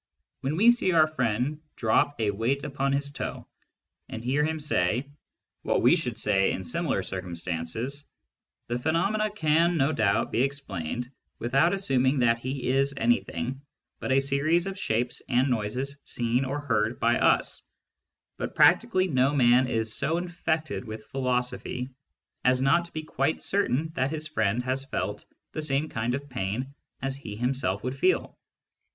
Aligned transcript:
When 0.39 0.55
we 0.55 0.71
see 0.71 0.93
our 0.93 1.07
friend 1.07 1.59
drop 1.75 2.19
a 2.19 2.31
weight 2.31 2.63
upon 2.63 2.91
his 2.91 3.11
toe, 3.11 3.45
and 4.09 4.23
hear 4.23 4.43
him 4.43 4.59
say— 4.59 5.11
^what 5.63 5.81
we 5.83 5.95
should 5.95 6.17
say 6.17 6.53
in 6.53 6.63
similar 6.63 7.03
circumstances, 7.03 8.07
the 8.65 8.79
phenomena 8.79 9.29
can 9.29 9.77
no 9.77 9.91
doubt 9.91 10.31
be 10.31 10.41
explained 10.41 11.07
without 11.37 11.71
assuming 11.71 12.17
that 12.17 12.39
he 12.39 12.67
is 12.67 12.95
anything 12.97 13.61
but 13.99 14.11
a 14.11 14.19
series 14.19 14.65
of 14.65 14.75
shapes 14.79 15.21
and 15.29 15.51
noises 15.51 15.99
seen 16.03 16.45
and 16.45 16.61
heard 16.63 16.99
by 16.99 17.19
us, 17.19 17.61
but 18.37 18.55
practically 18.55 19.07
no 19.07 19.35
man 19.35 19.67
is 19.67 19.93
so 19.95 20.17
infected 20.17 20.83
with 20.83 21.05
philosophy 21.09 21.89
as 22.43 22.59
not 22.59 22.85
to 22.85 22.91
be 22.93 23.03
quite 23.03 23.39
certain 23.39 23.89
that 23.93 24.09
hi5 24.09 24.31
friend 24.33 24.63
has 24.63 24.83
felt 24.83 25.27
the 25.51 25.61
same 25.61 25.89
kind 25.89 26.15
of 26.15 26.27
pain 26.27 26.73
as 27.03 27.15
he 27.15 27.35
himself 27.35 27.83
would 27.83 27.95
feel. 27.95 28.35